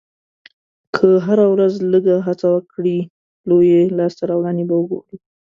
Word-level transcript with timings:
که 0.95 1.07
هره 1.25 1.45
ورځ 1.53 1.73
لږه 1.91 2.15
هڅه 2.27 2.47
هم 2.49 2.53
وکړې، 2.55 2.99
لویې 3.49 3.81
لاسته 3.97 4.23
راوړنې 4.29 4.63
به 4.69 4.75
وګورې. 4.77 5.15